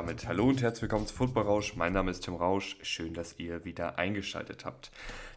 [0.00, 1.76] Damit hallo und herzlich willkommen zu Football Rausch.
[1.76, 2.78] Mein Name ist Tim Rausch.
[2.80, 4.90] Schön, dass ihr wieder eingeschaltet habt.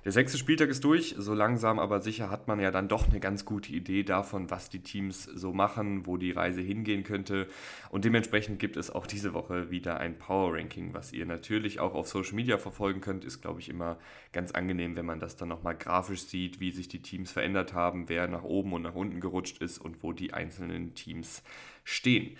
[0.05, 1.15] Der sechste Spieltag ist durch.
[1.17, 4.69] So langsam aber sicher hat man ja dann doch eine ganz gute Idee davon, was
[4.69, 7.47] die Teams so machen, wo die Reise hingehen könnte.
[7.89, 11.93] Und dementsprechend gibt es auch diese Woche wieder ein Power Ranking, was ihr natürlich auch
[11.93, 13.25] auf Social Media verfolgen könnt.
[13.25, 13.97] Ist, glaube ich, immer
[14.31, 18.07] ganz angenehm, wenn man das dann nochmal grafisch sieht, wie sich die Teams verändert haben,
[18.07, 21.43] wer nach oben und nach unten gerutscht ist und wo die einzelnen Teams
[21.83, 22.37] stehen.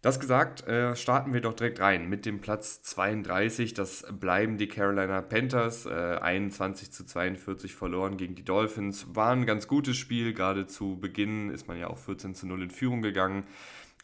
[0.00, 3.74] Das gesagt, äh, starten wir doch direkt rein mit dem Platz 32.
[3.74, 5.86] Das bleiben die Carolina Panthers.
[5.86, 9.06] Äh, 21 zu 42 verloren gegen die Dolphins.
[9.16, 10.34] War ein ganz gutes Spiel.
[10.34, 13.44] Gerade zu Beginn ist man ja auch 14 zu 0 in Führung gegangen.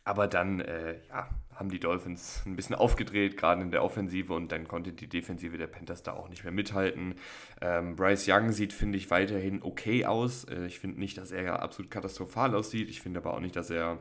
[0.02, 4.50] Aber dann äh, ja, haben die Dolphins ein bisschen aufgedreht, gerade in der Offensive, und
[4.50, 7.14] dann konnte die Defensive der Panthers da auch nicht mehr mithalten.
[7.60, 10.44] Ähm, Bryce Young sieht, finde ich, weiterhin okay aus.
[10.44, 12.90] Äh, ich finde nicht, dass er absolut katastrophal aussieht.
[12.90, 14.00] Ich finde aber auch nicht, dass er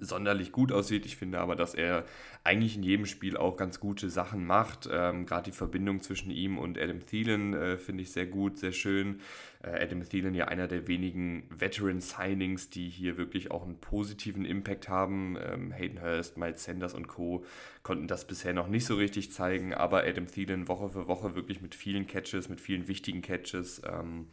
[0.00, 1.06] sonderlich gut aussieht.
[1.06, 2.04] Ich finde aber, dass er
[2.44, 4.88] eigentlich in jedem Spiel auch ganz gute Sachen macht.
[4.90, 8.72] Ähm, Gerade die Verbindung zwischen ihm und Adam Thielen äh, finde ich sehr gut, sehr
[8.72, 9.20] schön.
[9.62, 14.88] Äh, Adam Thielen ja einer der wenigen Veteran-Signings, die hier wirklich auch einen positiven Impact
[14.88, 15.36] haben.
[15.40, 17.44] Ähm, Hayden Hurst, Miles Sanders und Co.
[17.82, 21.60] konnten das bisher noch nicht so richtig zeigen, aber Adam Thielen Woche für Woche wirklich
[21.60, 24.26] mit vielen Catches, mit vielen wichtigen Catches ähm,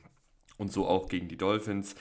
[0.57, 1.95] und so auch gegen die Dolphins.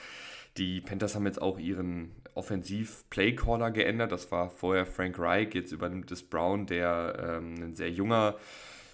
[0.57, 4.13] Die Panthers haben jetzt auch ihren Offensiv-Playcaller geändert.
[4.13, 8.37] Das war vorher Frank Reich, jetzt übernimmt es Brown, der ähm, ein sehr junger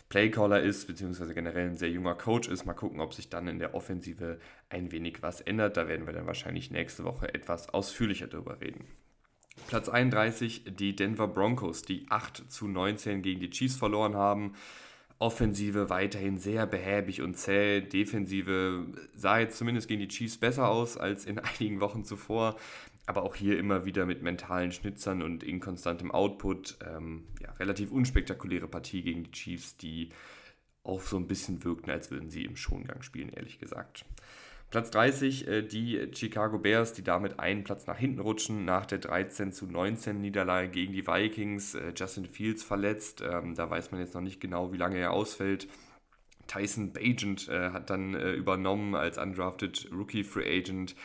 [0.09, 2.65] Playcaller ist, beziehungsweise generell ein sehr junger Coach ist.
[2.65, 5.77] Mal gucken, ob sich dann in der Offensive ein wenig was ändert.
[5.77, 8.85] Da werden wir dann wahrscheinlich nächste Woche etwas ausführlicher darüber reden.
[9.67, 14.53] Platz 31, die Denver Broncos, die 8 zu 19 gegen die Chiefs verloren haben.
[15.17, 17.81] Offensive weiterhin sehr behäbig und zäh.
[17.81, 22.57] Defensive sah jetzt zumindest gegen die Chiefs besser aus als in einigen Wochen zuvor.
[23.07, 26.77] Aber auch hier immer wieder mit mentalen Schnitzern und inkonstantem Output.
[26.85, 30.09] Ähm, ja, relativ unspektakuläre Partie gegen die Chiefs, die
[30.83, 34.05] auch so ein bisschen wirkten, als würden sie im Schongang spielen, ehrlich gesagt.
[34.71, 38.97] Platz 30, äh, die Chicago Bears, die damit einen Platz nach hinten rutschen, nach der
[38.97, 41.75] 13 zu 19 Niederlage gegen die Vikings.
[41.75, 45.11] Äh, Justin Fields verletzt, ähm, da weiß man jetzt noch nicht genau, wie lange er
[45.11, 45.67] ausfällt.
[46.47, 50.95] Tyson Bagent äh, hat dann übernommen als undrafted Rookie Free Agent.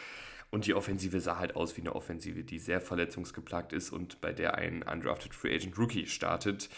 [0.50, 4.32] Und die Offensive sah halt aus wie eine Offensive, die sehr verletzungsgeplagt ist und bei
[4.32, 6.68] der ein undrafted Free Agent Rookie startet.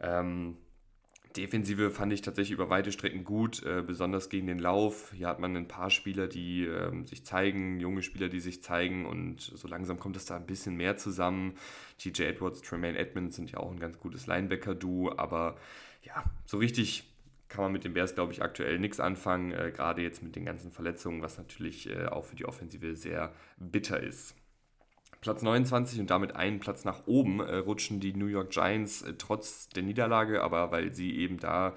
[0.00, 0.58] Ähm,
[1.36, 5.12] Defensive fand ich tatsächlich über weite Strecken gut, äh, besonders gegen den Lauf.
[5.14, 9.06] Hier hat man ein paar Spieler, die äh, sich zeigen, junge Spieler, die sich zeigen
[9.06, 11.54] und so langsam kommt es da ein bisschen mehr zusammen.
[11.98, 15.56] TJ Edwards, Tremaine Edmonds sind ja auch ein ganz gutes Linebacker-Duo, aber
[16.02, 17.11] ja, so richtig
[17.52, 20.46] kann man mit den Bears, glaube ich, aktuell nichts anfangen, äh, gerade jetzt mit den
[20.46, 24.34] ganzen Verletzungen, was natürlich äh, auch für die Offensive sehr bitter ist.
[25.20, 29.14] Platz 29 und damit einen Platz nach oben äh, rutschen die New York Giants äh,
[29.18, 31.76] trotz der Niederlage, aber weil sie eben da,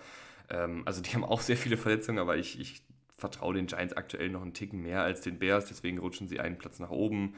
[0.50, 2.82] ähm, also die haben auch sehr viele Verletzungen, aber ich, ich
[3.18, 6.58] vertraue den Giants aktuell noch einen Ticken mehr als den Bears, deswegen rutschen sie einen
[6.58, 7.36] Platz nach oben.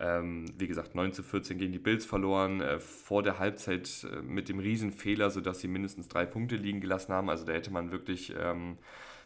[0.00, 4.22] Ähm, wie gesagt, 9 zu 14 gegen die Bills verloren, äh, vor der Halbzeit äh,
[4.22, 7.28] mit dem Riesenfehler, sodass sie mindestens drei Punkte liegen gelassen haben.
[7.28, 8.78] Also da hätte man wirklich ähm,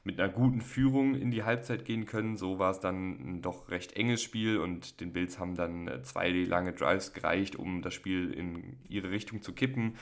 [0.03, 2.37] mit einer guten Führung in die Halbzeit gehen können.
[2.37, 6.03] So war es dann ein doch recht enges Spiel und den Bills haben dann äh,
[6.03, 9.95] zwei lange Drives gereicht, um das Spiel in ihre Richtung zu kippen.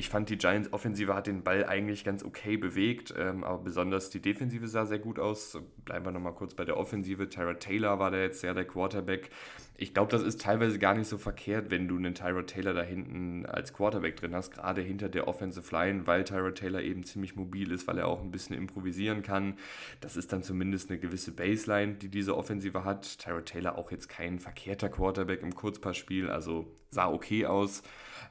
[0.00, 4.22] Ich fand, die Giants-Offensive hat den Ball eigentlich ganz okay bewegt, ähm, aber besonders die
[4.22, 5.58] Defensive sah sehr gut aus.
[5.84, 7.28] Bleiben wir nochmal kurz bei der Offensive.
[7.28, 9.30] Tyra Taylor war da jetzt sehr der Quarterback.
[9.76, 12.82] Ich glaube, das ist teilweise gar nicht so verkehrt, wenn du einen Tyra Taylor da
[12.82, 17.34] hinten als Quarterback drin hast, gerade hinter der Offensive Line, weil Tyra Taylor eben ziemlich
[17.34, 19.54] mobil ist, weil er auch ein bisschen improvisieren kann.
[20.00, 23.18] Das ist dann zumindest eine gewisse Baseline, die diese Offensive hat.
[23.18, 27.82] Tyra Taylor auch jetzt kein verkehrter Quarterback im Kurzpassspiel, also sah okay aus.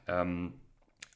[0.08, 0.54] Ähm,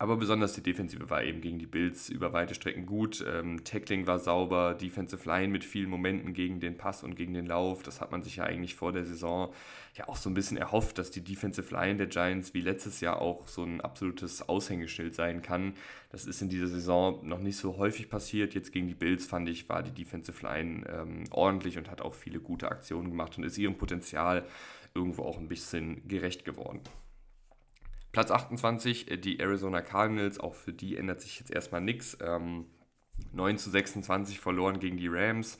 [0.02, 3.24] aber besonders die Defensive war eben gegen die Bills über weite Strecken gut.
[3.32, 7.46] Ähm, Tackling war sauber, Defensive Line mit vielen Momenten gegen den Pass und gegen den
[7.46, 7.84] Lauf.
[7.84, 9.53] Das hat man sich ja eigentlich vor der Saison
[9.94, 13.22] ja auch so ein bisschen erhofft, dass die Defensive Line der Giants wie letztes Jahr
[13.22, 15.76] auch so ein absolutes Aushängeschild sein kann.
[16.09, 18.56] Das ist in dieser Saison noch nicht so häufig passiert.
[18.56, 22.16] Jetzt gegen die Bills fand ich, war die Defensive Line ähm, ordentlich und hat auch
[22.16, 24.47] viele gute Aktionen gemacht und ist ihrem Potenzial
[24.96, 26.82] irgendwo auch ein bisschen gerecht geworden.
[28.11, 32.17] Platz 28, äh, die Arizona Cardinals, auch für die ändert sich jetzt erstmal nichts.
[32.22, 32.66] Ähm,
[33.34, 35.58] 9 zu 26 verloren gegen die Rams.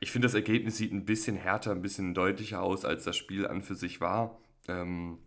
[0.00, 3.46] Ich finde, das Ergebnis sieht ein bisschen härter, ein bisschen deutlicher aus, als das Spiel
[3.46, 4.38] an für sich war.
[4.68, 5.18] Ähm,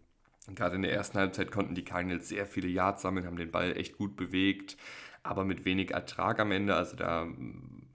[0.54, 3.76] gerade in der ersten Halbzeit konnten die Cardinals sehr viele Yards sammeln, haben den Ball
[3.76, 4.78] echt gut bewegt,
[5.24, 6.76] aber mit wenig Ertrag am Ende.
[6.76, 7.28] Also da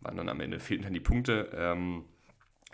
[0.00, 1.50] waren dann am Ende fehlten dann die Punkte.
[1.54, 2.04] Ähm,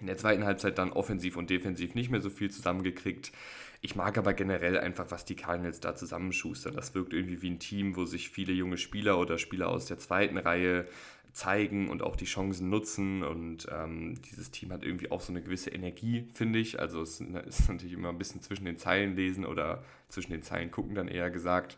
[0.00, 3.33] In der zweiten Halbzeit dann offensiv und defensiv nicht mehr so viel zusammengekriegt.
[3.81, 6.75] Ich mag aber generell einfach, was die Cardinals da zusammenschustern.
[6.75, 9.99] Das wirkt irgendwie wie ein Team, wo sich viele junge Spieler oder Spieler aus der
[9.99, 10.87] zweiten Reihe
[11.33, 13.23] zeigen und auch die Chancen nutzen.
[13.23, 16.81] Und ähm, dieses Team hat irgendwie auch so eine gewisse Energie, finde ich.
[16.81, 20.71] Also es ist natürlich immer ein bisschen zwischen den Zeilen lesen oder zwischen den Zeilen
[20.71, 21.77] gucken dann eher gesagt.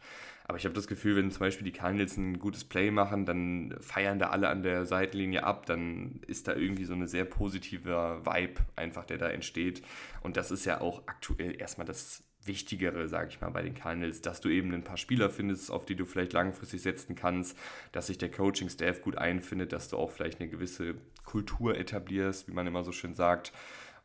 [0.50, 3.76] Aber ich habe das Gefühl, wenn zum Beispiel die Cardinals ein gutes Play machen, dann
[3.80, 8.22] feiern da alle an der Seitenlinie ab, dann ist da irgendwie so eine sehr positive
[8.24, 9.80] Vibe einfach, der da entsteht.
[10.24, 14.22] Und das ist ja auch aktuell erstmal das Wichtigere, sage ich mal, bei den Cardinals,
[14.22, 17.56] dass du eben ein paar Spieler findest, auf die du vielleicht langfristig setzen kannst,
[17.92, 22.52] dass sich der Coaching-Staff gut einfindet, dass du auch vielleicht eine gewisse Kultur etablierst, wie
[22.52, 23.52] man immer so schön sagt.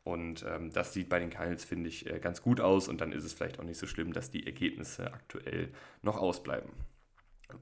[0.05, 2.87] Und ähm, das sieht bei den Cardinals, finde ich, äh, ganz gut aus.
[2.87, 5.69] Und dann ist es vielleicht auch nicht so schlimm, dass die Ergebnisse aktuell
[6.03, 6.69] noch ausbleiben.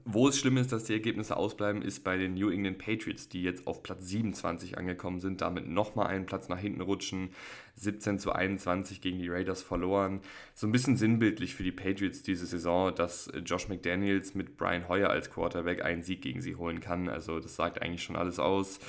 [0.04, 3.42] Wo es schlimm ist, dass die Ergebnisse ausbleiben, ist bei den New England Patriots, die
[3.42, 7.30] jetzt auf Platz 27 angekommen sind, damit nochmal einen Platz nach hinten rutschen.
[7.76, 10.20] 17 zu 21 gegen die Raiders verloren.
[10.54, 15.08] So ein bisschen sinnbildlich für die Patriots diese Saison, dass Josh McDaniels mit Brian Hoyer
[15.08, 17.08] als Quarterback einen Sieg gegen sie holen kann.
[17.08, 18.80] Also das sagt eigentlich schon alles aus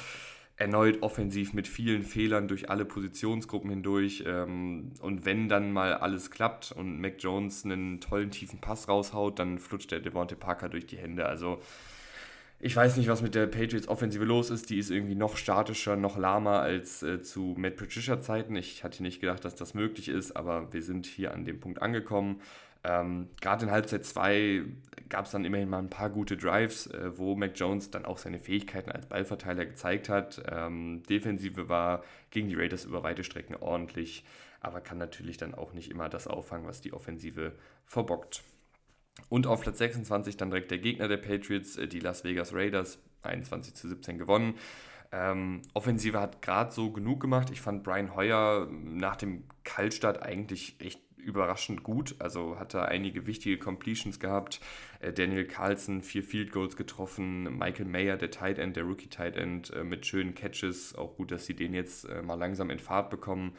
[0.57, 4.23] erneut offensiv mit vielen Fehlern durch alle Positionsgruppen hindurch.
[4.25, 9.39] Ähm, und wenn dann mal alles klappt und Mac Jones einen tollen tiefen Pass raushaut,
[9.39, 11.25] dann flutscht der Devontae Parker durch die Hände.
[11.25, 11.59] Also
[12.59, 14.69] ich weiß nicht, was mit der Patriots Offensive los ist.
[14.69, 18.55] Die ist irgendwie noch statischer, noch lahmer als äh, zu Matt Patricia Zeiten.
[18.55, 21.81] Ich hatte nicht gedacht, dass das möglich ist, aber wir sind hier an dem Punkt
[21.81, 22.39] angekommen.
[22.85, 24.63] Ähm, Gerade in Halbzeit 2
[25.09, 28.17] gab es dann immerhin mal ein paar gute Drives, äh, wo Mac Jones dann auch
[28.17, 30.41] seine Fähigkeiten als Ballverteiler gezeigt hat.
[30.51, 34.23] Ähm, Defensive war gegen die Raiders über weite Strecken ordentlich,
[34.61, 37.53] aber kann natürlich dann auch nicht immer das auffangen, was die Offensive
[37.85, 38.43] verbockt.
[39.29, 42.99] Und auf Platz 26 dann direkt der Gegner der Patriots, äh, die Las Vegas Raiders,
[43.23, 44.55] 21 zu 17 gewonnen.
[45.11, 47.49] Ähm, Offensive hat gerade so genug gemacht.
[47.49, 52.15] Ich fand Brian Hoyer nach dem Kaltstart eigentlich echt überraschend gut.
[52.19, 54.61] Also hat er einige wichtige Completions gehabt.
[54.99, 57.57] Äh, Daniel Carlson vier Field Goals getroffen.
[57.57, 60.95] Michael Mayer, der Tight End, der Rookie Tight End, äh, mit schönen Catches.
[60.95, 63.55] Auch gut, dass sie den jetzt äh, mal langsam in Fahrt bekommen.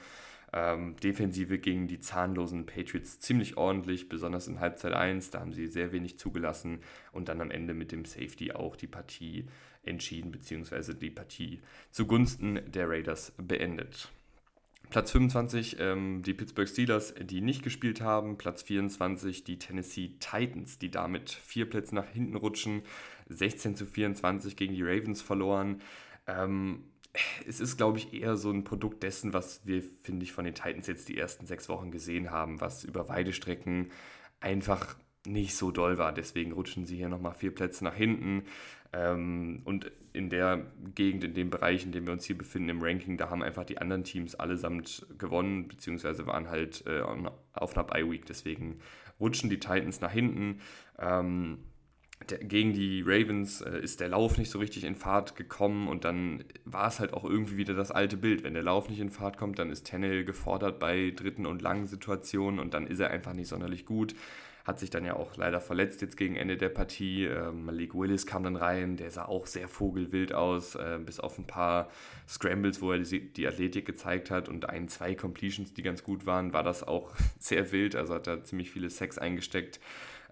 [0.52, 5.30] Ähm, Defensive gegen die zahnlosen Patriots ziemlich ordentlich, besonders in Halbzeit 1.
[5.30, 6.80] Da haben sie sehr wenig zugelassen
[7.12, 9.46] und dann am Ende mit dem Safety auch die Partie
[9.82, 11.60] entschieden, beziehungsweise die Partie
[11.90, 14.10] zugunsten der Raiders beendet.
[14.90, 18.38] Platz 25 ähm, die Pittsburgh Steelers, die nicht gespielt haben.
[18.38, 22.82] Platz 24 die Tennessee Titans, die damit vier Plätze nach hinten rutschen.
[23.28, 25.80] 16 zu 24 gegen die Ravens verloren.
[26.26, 26.84] Ähm,
[27.46, 30.54] es ist, glaube ich, eher so ein Produkt dessen, was wir, finde ich, von den
[30.54, 33.90] Titans jetzt die ersten sechs Wochen gesehen haben, was über Weidestrecken
[34.40, 34.96] einfach
[35.26, 36.12] nicht so doll war.
[36.12, 38.44] Deswegen rutschen sie hier nochmal vier Plätze nach hinten.
[38.92, 42.82] Ähm, und in der Gegend, in dem Bereich, in dem wir uns hier befinden im
[42.82, 47.02] Ranking, da haben einfach die anderen Teams allesamt gewonnen, beziehungsweise waren halt äh,
[47.52, 48.24] auf einer Bye-Week.
[48.26, 48.80] Deswegen
[49.20, 50.60] rutschen die Titans nach hinten.
[50.98, 51.58] Ähm,
[52.30, 56.04] der, gegen die Ravens äh, ist der Lauf nicht so richtig in Fahrt gekommen und
[56.04, 58.42] dann war es halt auch irgendwie wieder das alte Bild.
[58.42, 61.86] Wenn der Lauf nicht in Fahrt kommt, dann ist Tennell gefordert bei dritten und langen
[61.86, 64.14] Situationen und dann ist er einfach nicht sonderlich gut
[64.66, 67.24] hat sich dann ja auch leider verletzt jetzt gegen Ende der Partie.
[67.24, 71.38] Ähm, Malik Willis kam dann rein, der sah auch sehr vogelwild aus, äh, bis auf
[71.38, 71.88] ein paar
[72.28, 76.52] Scrambles, wo er die, Athletik gezeigt hat und ein, zwei Completions, die ganz gut waren,
[76.52, 79.78] war das auch sehr wild, also hat er ziemlich viele Sex eingesteckt.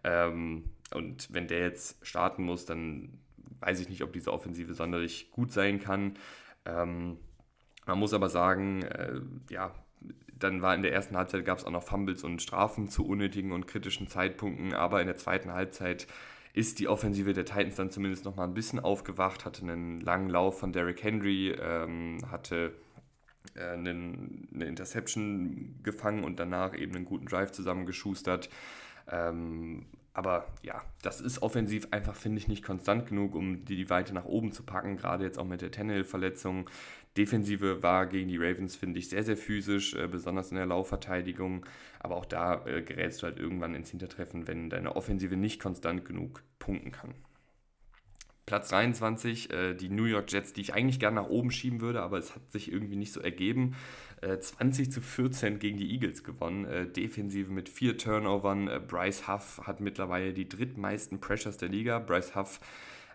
[0.03, 3.21] Ähm, und wenn der jetzt starten muss, dann
[3.61, 6.19] weiß ich nicht, ob diese Offensive sonderlich gut sein kann.
[6.65, 7.19] Ähm,
[7.87, 9.73] man muss aber sagen, äh, ja,
[10.39, 13.53] dann war in der ersten Halbzeit gab es auch noch Fumbles und Strafen zu unnötigen
[13.53, 16.07] und kritischen Zeitpunkten, aber in der zweiten Halbzeit
[16.53, 20.29] ist die Offensive der Titans dann zumindest noch mal ein bisschen aufgewacht, hatte einen langen
[20.29, 22.73] Lauf von Derrick Henry, ähm, hatte
[23.57, 28.49] äh, einen, eine Interception gefangen und danach eben einen guten Drive zusammengeschustert.
[29.11, 33.91] Ähm, aber ja, das ist offensiv einfach, finde ich, nicht konstant genug, um die, die
[33.91, 36.71] Weite nach oben zu packen, gerade jetzt auch mit der Tannehill-Verletzung.
[37.17, 41.67] Defensive war gegen die Ravens, finde ich, sehr, sehr physisch, äh, besonders in der Laufverteidigung.
[41.99, 46.05] Aber auch da äh, gerätst du halt irgendwann ins Hintertreffen, wenn deine Offensive nicht konstant
[46.05, 47.15] genug punkten kann.
[48.47, 52.03] Platz 23, äh, die New York Jets, die ich eigentlich gerne nach oben schieben würde,
[52.03, 53.75] aber es hat sich irgendwie nicht so ergeben.
[54.21, 56.65] Äh, 20 zu 14 gegen die Eagles gewonnen.
[56.65, 58.69] Äh, Defensive mit vier Turnovern.
[58.69, 61.99] Äh, Bryce Huff hat mittlerweile die drittmeisten Pressures der Liga.
[61.99, 62.61] Bryce Huff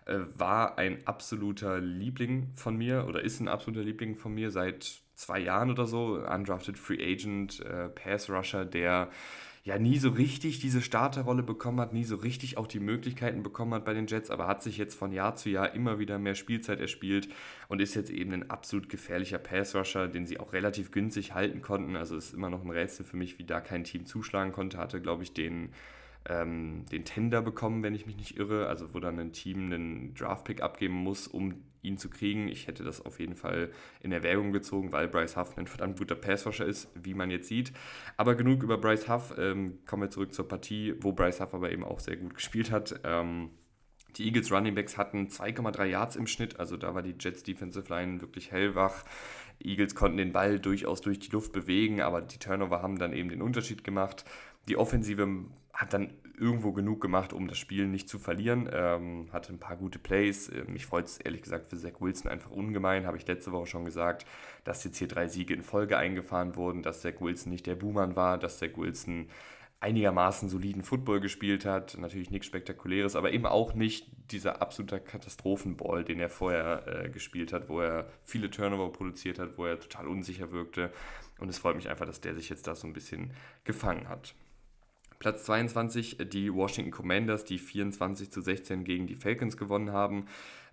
[0.06, 5.02] äh, war ein absoluter Liebling von mir oder ist ein absoluter Liebling von mir seit
[5.14, 6.14] zwei Jahren oder so.
[6.14, 9.10] Undrafted Free Agent, äh, Pass Rusher, der
[9.62, 13.74] ja nie so richtig diese Starterrolle bekommen hat, nie so richtig auch die Möglichkeiten bekommen
[13.74, 16.34] hat bei den Jets, aber hat sich jetzt von Jahr zu Jahr immer wieder mehr
[16.34, 17.28] Spielzeit erspielt
[17.68, 21.96] und ist jetzt eben ein absolut gefährlicher Pass-Rusher, den sie auch relativ günstig halten konnten.
[21.96, 24.78] Also ist immer noch ein Rätsel für mich, wie da kein Team zuschlagen konnte.
[24.78, 25.70] Hatte, glaube ich, den
[26.28, 30.14] ähm, den Tender bekommen, wenn ich mich nicht irre, also wo dann ein Team einen
[30.14, 32.48] Draftpick abgeben muss, um ihn zu kriegen.
[32.48, 33.70] Ich hätte das auf jeden Fall
[34.00, 37.72] in Erwägung gezogen, weil Bryce Huff ein verdammt guter Passwasher ist, wie man jetzt sieht.
[38.16, 39.34] Aber genug über Bryce Huff.
[39.38, 42.70] Ähm, kommen wir zurück zur Partie, wo Bryce Huff aber eben auch sehr gut gespielt
[42.70, 43.00] hat.
[43.04, 43.50] Ähm,
[44.16, 47.88] die Eagles Running Backs hatten 2,3 Yards im Schnitt, also da war die Jets Defensive
[47.88, 49.04] Line wirklich hellwach.
[49.62, 53.28] Eagles konnten den Ball durchaus durch die Luft bewegen, aber die Turnover haben dann eben
[53.28, 54.24] den Unterschied gemacht.
[54.68, 58.68] Die Offensive hat dann irgendwo genug gemacht, um das Spiel nicht zu verlieren.
[58.72, 60.50] Ähm, hatte ein paar gute Plays.
[60.50, 63.06] Ähm, mich freut es ehrlich gesagt für Zach Wilson einfach ungemein.
[63.06, 64.26] Habe ich letzte Woche schon gesagt,
[64.64, 68.16] dass jetzt hier drei Siege in Folge eingefahren wurden, dass Zach Wilson nicht der Boomer
[68.16, 69.28] war, dass Zach Wilson
[69.80, 71.96] einigermaßen soliden Football gespielt hat.
[71.98, 77.52] Natürlich nichts Spektakuläres, aber eben auch nicht dieser absolute Katastrophenball, den er vorher äh, gespielt
[77.52, 80.92] hat, wo er viele Turnover produziert hat, wo er total unsicher wirkte.
[81.38, 83.32] Und es freut mich einfach, dass der sich jetzt da so ein bisschen
[83.64, 84.34] gefangen hat.
[85.18, 90.26] Platz 22 äh, die Washington Commanders, die 24 zu 16 gegen die Falcons gewonnen haben.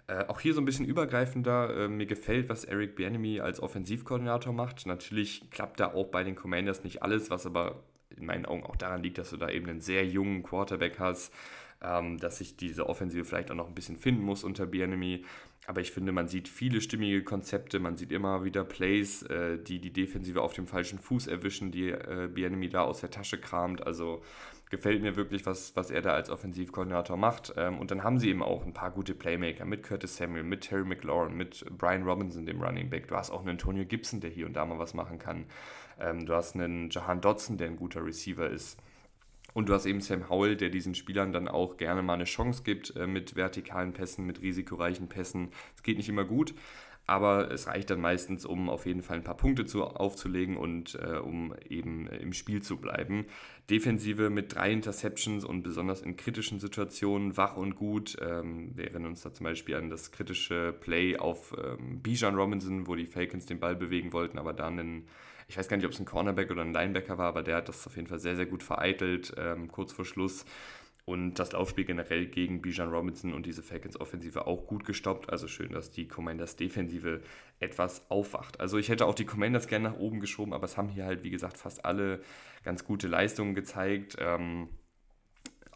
[0.07, 1.85] Äh, auch hier so ein bisschen übergreifender.
[1.85, 4.85] Äh, mir gefällt, was Eric Bieniemy als Offensivkoordinator macht.
[4.85, 7.83] Natürlich klappt da auch bei den Commanders nicht alles, was aber
[8.17, 11.33] in meinen Augen auch daran liegt, dass du da eben einen sehr jungen Quarterback hast,
[11.81, 15.25] ähm, dass sich diese Offensive vielleicht auch noch ein bisschen finden muss unter Bienemy.
[15.67, 19.79] Aber ich finde, man sieht viele stimmige Konzepte, man sieht immer wieder Plays, äh, die
[19.79, 23.85] die Defensive auf dem falschen Fuß erwischen, die äh, Bienemy da aus der Tasche kramt.
[23.85, 24.21] Also
[24.69, 27.53] gefällt mir wirklich, was, was er da als Offensivkoordinator macht.
[27.57, 30.61] Ähm, und dann haben sie eben auch ein paar gute Playmaker mit Curtis Samuel, mit
[30.61, 33.07] Terry McLaurin, mit Brian Robinson, dem Running Back.
[33.07, 35.45] Du hast auch einen Antonio Gibson, der hier und da mal was machen kann.
[35.99, 38.77] Ähm, du hast einen Jahan Dodson, der ein guter Receiver ist.
[39.53, 42.63] Und du hast eben Sam Howell, der diesen Spielern dann auch gerne mal eine Chance
[42.63, 45.49] gibt äh, mit vertikalen Pässen, mit risikoreichen Pässen.
[45.75, 46.53] Es geht nicht immer gut,
[47.07, 50.95] aber es reicht dann meistens, um auf jeden Fall ein paar Punkte zu, aufzulegen und
[50.95, 53.25] äh, um eben im Spiel zu bleiben.
[53.69, 58.17] Defensive mit drei Interceptions und besonders in kritischen Situationen wach und gut.
[58.21, 62.87] Ähm, wir erinnern uns da zum Beispiel an das kritische Play auf ähm, Bijan Robinson,
[62.87, 65.07] wo die Falcons den Ball bewegen wollten, aber dann einen
[65.49, 67.69] ich weiß gar nicht, ob es ein Cornerback oder ein Linebacker war, aber der hat
[67.69, 70.45] das auf jeden Fall sehr, sehr gut vereitelt, ähm, kurz vor Schluss.
[71.07, 75.29] Und das Laufspiel generell gegen Bijan Robinson und diese Falcons-Offensive auch gut gestoppt.
[75.29, 77.21] Also schön, dass die Commanders-Defensive
[77.61, 78.59] etwas aufwacht.
[78.59, 81.23] Also ich hätte auch die Commanders gerne nach oben geschoben, aber es haben hier halt,
[81.23, 82.19] wie gesagt, fast alle
[82.65, 84.17] ganz gute Leistungen gezeigt.
[84.19, 84.67] Ähm,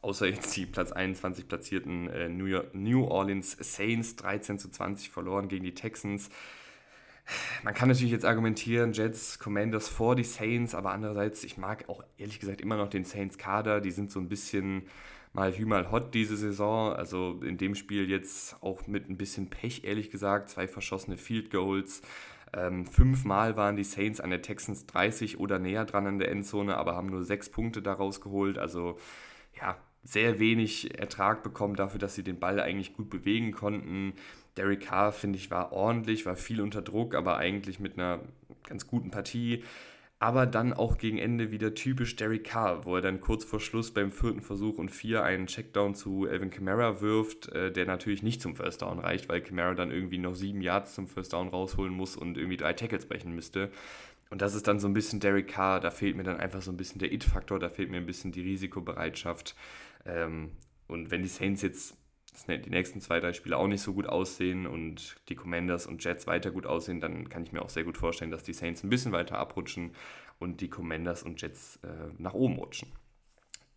[0.01, 5.11] außer jetzt die Platz 21 platzierten äh, New, York, New Orleans Saints 13 zu 20
[5.11, 6.29] verloren gegen die Texans
[7.63, 12.03] man kann natürlich jetzt argumentieren, Jets, Commanders vor die Saints, aber andererseits, ich mag auch
[12.17, 13.81] ehrlich gesagt immer noch den Saints-Kader.
[13.81, 14.83] Die sind so ein bisschen
[15.33, 16.93] mal hü mal hot diese Saison.
[16.93, 20.49] Also in dem Spiel jetzt auch mit ein bisschen Pech, ehrlich gesagt.
[20.49, 22.01] Zwei verschossene Field Goals.
[22.53, 26.75] Ähm, fünfmal waren die Saints an der Texans 30 oder näher dran an der Endzone,
[26.75, 28.57] aber haben nur sechs Punkte daraus geholt.
[28.57, 28.97] Also
[29.59, 34.13] ja, sehr wenig Ertrag bekommen dafür, dass sie den Ball eigentlich gut bewegen konnten.
[34.57, 38.19] Derek Carr, finde ich, war ordentlich, war viel unter Druck, aber eigentlich mit einer
[38.67, 39.63] ganz guten Partie.
[40.21, 43.89] Aber dann auch gegen Ende wieder typisch Derek Carr, wo er dann kurz vor Schluss
[43.89, 48.39] beim vierten Versuch und vier einen Checkdown zu Elvin Kamara wirft, äh, der natürlich nicht
[48.39, 51.91] zum First Down reicht, weil Kamara dann irgendwie noch sieben Yards zum First Down rausholen
[51.91, 53.71] muss und irgendwie drei Tackles brechen müsste.
[54.29, 56.71] Und das ist dann so ein bisschen Derek Carr, da fehlt mir dann einfach so
[56.71, 59.55] ein bisschen der It-Faktor, da fehlt mir ein bisschen die Risikobereitschaft.
[60.05, 60.51] Ähm,
[60.87, 61.97] und wenn die Saints jetzt
[62.47, 66.27] die nächsten zwei, drei Spiele auch nicht so gut aussehen und die Commanders und Jets
[66.27, 68.89] weiter gut aussehen, dann kann ich mir auch sehr gut vorstellen, dass die Saints ein
[68.89, 69.91] bisschen weiter abrutschen
[70.39, 72.91] und die Commanders und Jets äh, nach oben rutschen.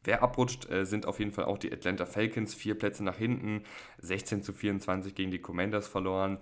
[0.04, 2.54] Wer abrutscht, äh, sind auf jeden Fall auch die Atlanta Falcons.
[2.54, 3.64] Vier Plätze nach hinten,
[3.98, 6.38] 16 zu 24 gegen die Commanders verloren.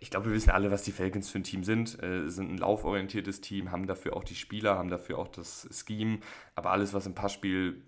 [0.00, 2.02] Ich glaube, wir wissen alle, was die Falcons für ein Team sind.
[2.02, 6.18] Äh, sind ein lauforientiertes Team, haben dafür auch die Spieler, haben dafür auch das Scheme.
[6.56, 7.82] Aber alles, was im Passspiel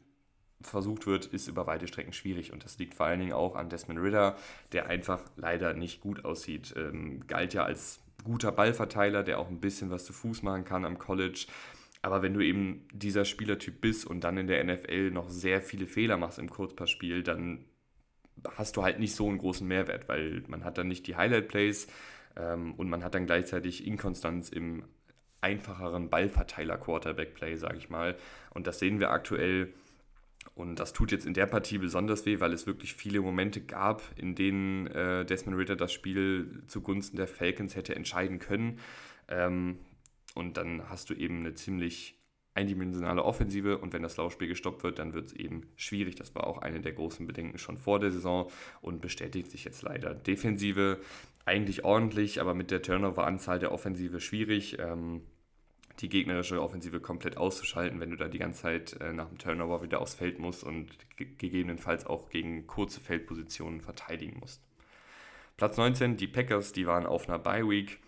[0.60, 2.52] versucht wird, ist über weite Strecken schwierig.
[2.52, 4.36] Und das liegt vor allen Dingen auch an Desmond Ritter,
[4.72, 6.74] der einfach leider nicht gut aussieht.
[6.76, 10.84] Ähm, galt ja als guter Ballverteiler, der auch ein bisschen was zu Fuß machen kann
[10.84, 11.46] am College.
[12.02, 15.86] Aber wenn du eben dieser Spielertyp bist und dann in der NFL noch sehr viele
[15.86, 17.64] Fehler machst im Kurzpassspiel, dann
[18.56, 21.88] hast du halt nicht so einen großen Mehrwert, weil man hat dann nicht die Highlight-Plays
[22.36, 24.84] ähm, und man hat dann gleichzeitig Inkonstanz im
[25.40, 28.16] einfacheren Ballverteiler-Quarterback-Play, sage ich mal.
[28.50, 29.72] Und das sehen wir aktuell
[30.56, 34.02] und das tut jetzt in der Partie besonders weh, weil es wirklich viele Momente gab,
[34.16, 38.80] in denen äh, Desmond Ritter das Spiel zugunsten der Falcons hätte entscheiden können.
[39.28, 39.78] Ähm,
[40.34, 42.18] und dann hast du eben eine ziemlich
[42.54, 46.14] eindimensionale Offensive und wenn das Laufspiel gestoppt wird, dann wird es eben schwierig.
[46.14, 49.82] Das war auch eine der großen Bedenken schon vor der Saison und bestätigt sich jetzt
[49.82, 50.14] leider.
[50.14, 51.00] Defensive
[51.44, 54.78] eigentlich ordentlich, aber mit der Turnover-Anzahl der Offensive schwierig.
[54.78, 55.20] Ähm,
[56.00, 59.82] die gegnerische Offensive komplett auszuschalten, wenn du da die ganze Zeit äh, nach dem Turnover
[59.82, 64.62] wieder aufs Feld musst und gegebenenfalls auch gegen kurze Feldpositionen verteidigen musst.
[65.56, 67.98] Platz 19, die Packers, die waren auf einer Bye-Week.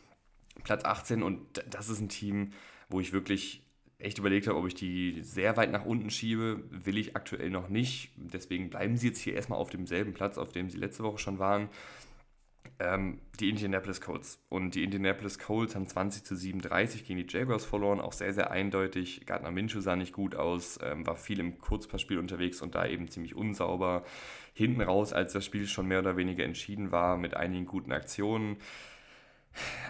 [0.64, 2.52] Platz 18 und das ist ein Team,
[2.88, 3.62] wo ich wirklich
[3.98, 6.62] echt überlegt habe, ob ich die sehr weit nach unten schiebe.
[6.70, 8.10] Will ich aktuell noch nicht.
[8.16, 11.38] Deswegen bleiben sie jetzt hier erstmal auf demselben Platz, auf dem sie letzte Woche schon
[11.38, 11.68] waren.
[12.80, 14.40] Ähm, die Indianapolis Colts.
[14.48, 18.52] Und die Indianapolis Colts haben 20 zu 37 gegen die Jaguars verloren, auch sehr, sehr
[18.52, 19.26] eindeutig.
[19.26, 23.08] Gardner Minshew sah nicht gut aus, ähm, war viel im Kurzpassspiel unterwegs und da eben
[23.08, 24.04] ziemlich unsauber.
[24.54, 28.58] Hinten raus, als das Spiel schon mehr oder weniger entschieden war, mit einigen guten Aktionen.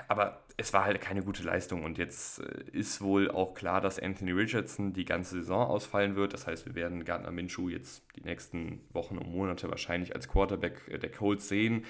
[0.09, 3.99] Aber es war halt keine gute Leistung und jetzt äh, ist wohl auch klar, dass
[3.99, 6.33] Anthony Richardson die ganze Saison ausfallen wird.
[6.33, 10.81] Das heißt, wir werden Gardner Minshew jetzt die nächsten Wochen und Monate wahrscheinlich als Quarterback
[10.89, 11.85] äh, der Colts sehen.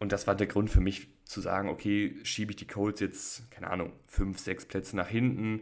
[0.00, 3.50] Und das war der Grund für mich zu sagen, okay, schiebe ich die Colts jetzt,
[3.50, 5.60] keine Ahnung, fünf, sechs Plätze nach hinten.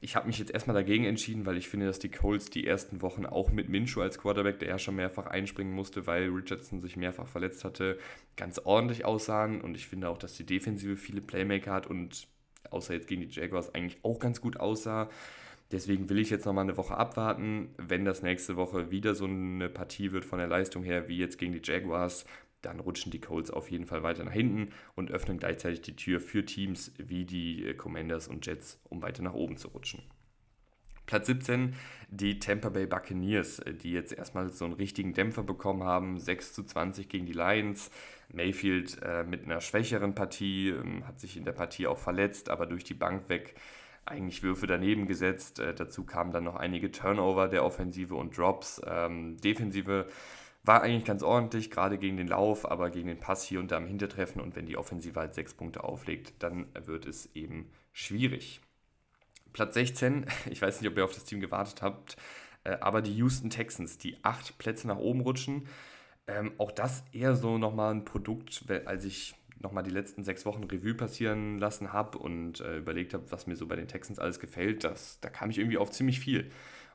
[0.00, 3.02] Ich habe mich jetzt erstmal dagegen entschieden, weil ich finde, dass die Colts die ersten
[3.02, 6.96] Wochen auch mit Minshew als Quarterback, der ja schon mehrfach einspringen musste, weil Richardson sich
[6.96, 7.98] mehrfach verletzt hatte,
[8.36, 9.60] ganz ordentlich aussahen.
[9.60, 12.26] Und ich finde auch, dass die Defensive viele Playmaker hat und
[12.70, 15.10] außer jetzt gegen die Jaguars eigentlich auch ganz gut aussah.
[15.72, 17.68] Deswegen will ich jetzt nochmal eine Woche abwarten.
[17.76, 21.38] Wenn das nächste Woche wieder so eine Partie wird von der Leistung her wie jetzt
[21.38, 22.24] gegen die Jaguars,
[22.66, 26.20] dann rutschen die Colts auf jeden Fall weiter nach hinten und öffnen gleichzeitig die Tür
[26.20, 30.02] für Teams wie die äh, Commanders und Jets, um weiter nach oben zu rutschen.
[31.06, 31.74] Platz 17,
[32.08, 36.18] die Tampa Bay Buccaneers, äh, die jetzt erstmal so einen richtigen Dämpfer bekommen haben.
[36.18, 37.90] 6 zu 20 gegen die Lions.
[38.32, 42.66] Mayfield äh, mit einer schwächeren Partie, ähm, hat sich in der Partie auch verletzt, aber
[42.66, 43.54] durch die Bank weg
[44.04, 45.60] eigentlich Würfe daneben gesetzt.
[45.60, 48.80] Äh, dazu kamen dann noch einige Turnover der Offensive und Drops.
[48.84, 50.06] Ähm, Defensive
[50.66, 53.78] war eigentlich ganz ordentlich, gerade gegen den Lauf, aber gegen den Pass hier und da
[53.78, 54.40] im Hintertreffen.
[54.40, 58.60] Und wenn die Offensive halt sechs Punkte auflegt, dann wird es eben schwierig.
[59.52, 62.16] Platz 16, ich weiß nicht, ob ihr auf das Team gewartet habt,
[62.64, 65.68] äh, aber die Houston Texans, die acht Plätze nach oben rutschen.
[66.26, 70.64] Ähm, auch das eher so nochmal ein Produkt, als ich nochmal die letzten sechs Wochen
[70.64, 74.40] Revue passieren lassen habe und äh, überlegt habe, was mir so bei den Texans alles
[74.40, 74.82] gefällt.
[74.82, 76.50] Das, da kam ich irgendwie auf ziemlich viel.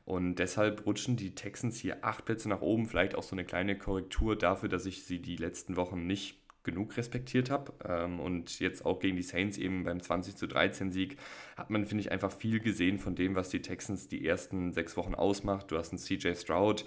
[0.05, 2.87] Und deshalb rutschen die Texans hier acht Plätze nach oben.
[2.87, 6.95] Vielleicht auch so eine kleine Korrektur dafür, dass ich sie die letzten Wochen nicht genug
[6.97, 7.73] respektiert habe.
[7.87, 11.17] Ähm, und jetzt auch gegen die Saints eben beim 20 zu 13 Sieg
[11.57, 14.97] hat man, finde ich, einfach viel gesehen von dem, was die Texans die ersten sechs
[14.97, 15.71] Wochen ausmacht.
[15.71, 16.85] Du hast einen CJ Stroud,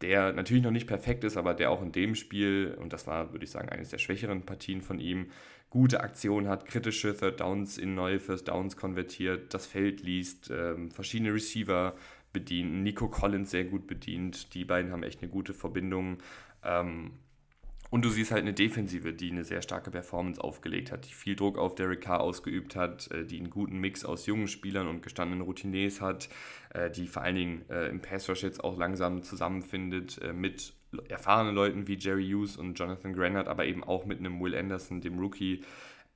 [0.00, 3.32] der natürlich noch nicht perfekt ist, aber der auch in dem Spiel, und das war,
[3.32, 5.30] würde ich sagen, eines der schwächeren Partien von ihm,
[5.70, 10.90] gute Aktionen hat, kritische Third Downs in neue First Downs konvertiert, das Feld liest, ähm,
[10.92, 11.96] verschiedene Receiver
[12.34, 14.52] bedient, Nico Collins sehr gut bedient.
[14.52, 16.18] Die beiden haben echt eine gute Verbindung.
[16.62, 17.12] Ähm,
[17.94, 21.36] und du siehst halt eine Defensive, die eine sehr starke Performance aufgelegt hat, die viel
[21.36, 25.00] Druck auf Derek Carr ausgeübt hat, äh, die einen guten Mix aus jungen Spielern und
[25.00, 26.28] gestandenen Routiniers hat,
[26.70, 30.74] äh, die vor allen Dingen äh, im Pass Rush jetzt auch langsam zusammenfindet mit
[31.08, 35.00] erfahrenen Leuten wie Jerry Hughes und Jonathan Granard, aber eben auch mit einem Will Anderson,
[35.00, 35.62] dem Rookie,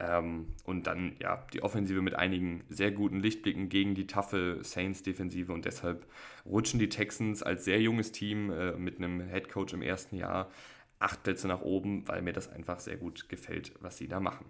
[0.00, 5.52] ähm, und dann ja die Offensive mit einigen sehr guten Lichtblicken gegen die taffe Saints-Defensive
[5.52, 6.06] und deshalb
[6.46, 10.50] rutschen die Texans als sehr junges Team äh, mit einem Headcoach im ersten Jahr
[11.00, 14.46] acht Plätze nach oben, weil mir das einfach sehr gut gefällt, was sie da machen.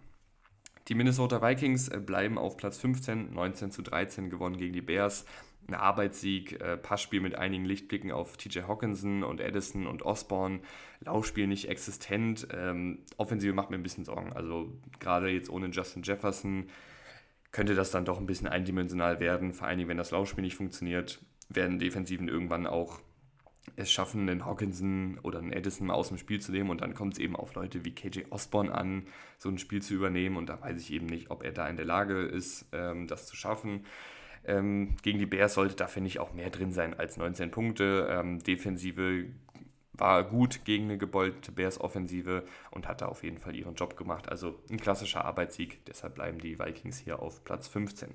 [0.89, 5.25] Die Minnesota Vikings äh, bleiben auf Platz 15, 19 zu 13 gewonnen gegen die Bears
[5.69, 10.61] ein Arbeitssieg, äh, Passspiel mit einigen Lichtblicken auf TJ Hawkinson und Edison und Osborne,
[11.01, 14.33] Laufspiel nicht existent, ähm, Offensive macht mir ein bisschen Sorgen.
[14.33, 16.69] Also gerade jetzt ohne Justin Jefferson
[17.53, 20.57] könnte das dann doch ein bisschen eindimensional werden, vor allen Dingen, wenn das Laufspiel nicht
[20.57, 23.01] funktioniert, werden Defensiven irgendwann auch
[23.77, 26.71] es schaffen, einen Hawkinson oder einen Edison mal aus dem Spiel zu nehmen.
[26.71, 29.07] Und dann kommt es eben auf Leute wie KJ Osborne an,
[29.39, 30.37] so ein Spiel zu übernehmen.
[30.37, 33.27] Und da weiß ich eben nicht, ob er da in der Lage ist, ähm, das
[33.27, 33.85] zu schaffen.
[34.49, 38.09] Ähm, gegen die Bears sollte da, finde ich, auch mehr drin sein als 19 Punkte.
[38.11, 39.27] Ähm, Defensive
[39.93, 44.29] war gut gegen eine gebeulte Bears-Offensive und hat da auf jeden Fall ihren Job gemacht.
[44.29, 48.15] Also ein klassischer Arbeitssieg, deshalb bleiben die Vikings hier auf Platz 15.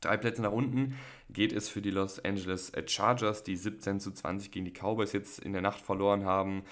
[0.00, 0.96] Drei Plätze nach unten
[1.30, 5.38] geht es für die Los Angeles Chargers, die 17 zu 20 gegen die Cowboys jetzt
[5.38, 6.64] in der Nacht verloren haben.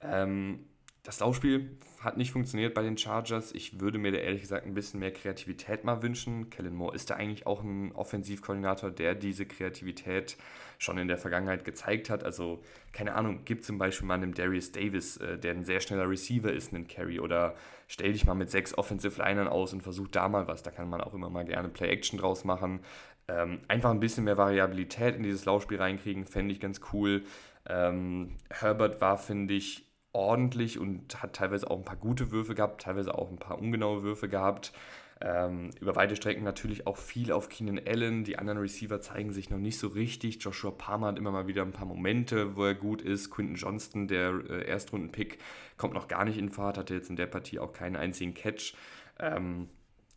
[0.00, 0.64] Ähm,
[1.06, 3.52] das Laufspiel hat nicht funktioniert bei den Chargers.
[3.52, 6.50] Ich würde mir da ehrlich gesagt ein bisschen mehr Kreativität mal wünschen.
[6.50, 10.36] Kellen Moore ist da eigentlich auch ein Offensivkoordinator, der diese Kreativität
[10.78, 12.24] schon in der Vergangenheit gezeigt hat.
[12.24, 12.60] Also,
[12.92, 16.52] keine Ahnung, gibt zum Beispiel mal einen Darius Davis, äh, der ein sehr schneller Receiver
[16.52, 17.20] ist, einen Carry.
[17.20, 17.54] Oder
[17.86, 20.64] stell dich mal mit sechs Offensive Linern aus und versuch da mal was.
[20.64, 22.80] Da kann man auch immer mal gerne Play-Action draus machen.
[23.28, 27.22] Ähm, einfach ein bisschen mehr Variabilität in dieses Laufspiel reinkriegen, fände ich ganz cool.
[27.68, 29.85] Ähm, Herbert war, finde ich,
[30.16, 34.02] ordentlich und hat teilweise auch ein paar gute Würfe gehabt, teilweise auch ein paar ungenaue
[34.02, 34.72] Würfe gehabt.
[35.18, 38.24] Ähm, über weite Strecken natürlich auch viel auf Keenan Allen.
[38.24, 40.42] Die anderen Receiver zeigen sich noch nicht so richtig.
[40.42, 43.30] Joshua Palmer hat immer mal wieder ein paar Momente, wo er gut ist.
[43.30, 45.38] Quinton Johnston, der äh, Erstrunden-Pick,
[45.78, 48.74] kommt noch gar nicht in Fahrt, hatte jetzt in der Partie auch keinen einzigen Catch.
[49.18, 49.68] Ähm,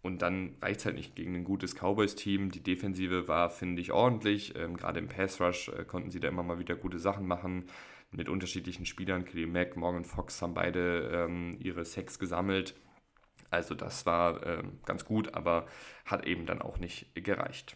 [0.02, 2.52] und dann reicht es halt nicht gegen ein gutes Cowboys-Team.
[2.52, 4.56] Die Defensive war, finde ich, ordentlich.
[4.56, 7.66] Ähm, Gerade im Pass-Rush äh, konnten sie da immer mal wieder gute Sachen machen.
[8.12, 9.26] Mit unterschiedlichen Spielern.
[9.26, 12.76] Khalil Mack, Morgan Fox haben beide ähm, ihre Sex gesammelt.
[13.52, 15.66] Also das war äh, ganz gut, aber
[16.06, 17.76] hat eben dann auch nicht gereicht.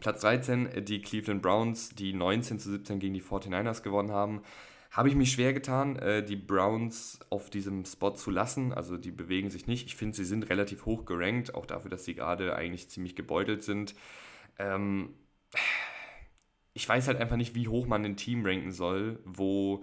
[0.00, 4.42] Platz 13, äh, die Cleveland Browns, die 19 zu 17 gegen die 49ers gewonnen haben.
[4.92, 8.74] Habe ich mich schwer getan, äh, die Browns auf diesem Spot zu lassen.
[8.74, 9.86] Also die bewegen sich nicht.
[9.86, 13.62] Ich finde, sie sind relativ hoch gerankt, auch dafür, dass sie gerade eigentlich ziemlich gebeutelt
[13.62, 13.94] sind.
[14.58, 15.14] Ähm,
[16.74, 19.82] ich weiß halt einfach nicht, wie hoch man ein Team ranken soll, wo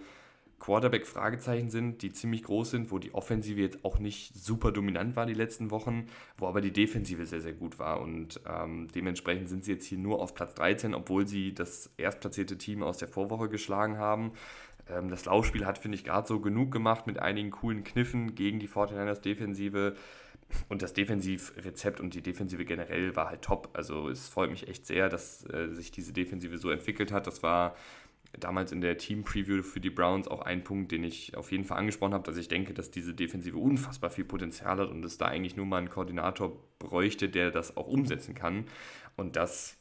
[0.60, 5.26] Quarterback-Fragezeichen sind, die ziemlich groß sind, wo die Offensive jetzt auch nicht super dominant war
[5.26, 8.02] die letzten Wochen, wo aber die Defensive sehr, sehr gut war.
[8.02, 12.58] Und ähm, dementsprechend sind sie jetzt hier nur auf Platz 13, obwohl sie das erstplatzierte
[12.58, 14.34] Team aus der Vorwoche geschlagen haben.
[14.90, 18.60] Ähm, das Laufspiel hat, finde ich, gerade so genug gemacht mit einigen coolen Kniffen gegen
[18.60, 19.96] die 49ers Defensive.
[20.68, 23.70] Und das Defensivrezept und die Defensive generell war halt top.
[23.74, 27.28] Also es freut mich echt sehr, dass äh, sich diese Defensive so entwickelt hat.
[27.28, 27.76] Das war
[28.38, 31.78] damals in der Team-Preview für die Browns auch ein Punkt, den ich auf jeden Fall
[31.78, 35.26] angesprochen habe, dass ich denke, dass diese Defensive unfassbar viel Potenzial hat und es da
[35.26, 38.66] eigentlich nur mal einen Koordinator bräuchte, der das auch umsetzen kann.
[39.16, 39.79] Und das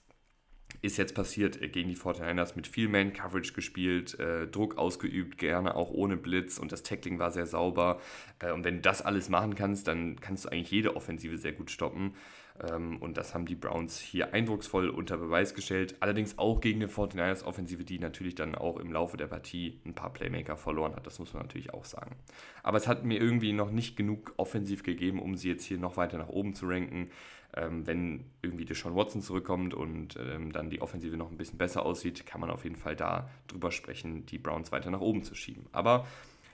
[0.81, 5.91] ist jetzt passiert gegen die 49ers mit viel Man-Coverage gespielt, äh, Druck ausgeübt, gerne auch
[5.91, 8.01] ohne Blitz und das Tackling war sehr sauber.
[8.39, 11.53] Äh, und wenn du das alles machen kannst, dann kannst du eigentlich jede Offensive sehr
[11.53, 12.15] gut stoppen.
[12.61, 15.97] Ähm, und das haben die Browns hier eindrucksvoll unter Beweis gestellt.
[16.01, 20.13] Allerdings auch gegen eine 49ers-Offensive, die natürlich dann auch im Laufe der Partie ein paar
[20.13, 21.07] Playmaker verloren hat.
[21.07, 22.17] Das muss man natürlich auch sagen.
[22.63, 25.97] Aber es hat mir irgendwie noch nicht genug offensiv gegeben, um sie jetzt hier noch
[25.97, 27.11] weiter nach oben zu ranken.
[27.59, 31.85] Ähm, wenn irgendwie Deshaun Watson zurückkommt und ähm, dann die Offensive noch ein bisschen besser
[31.85, 35.35] aussieht, kann man auf jeden Fall da drüber sprechen, die Browns weiter nach oben zu
[35.35, 35.67] schieben.
[35.73, 36.07] Aber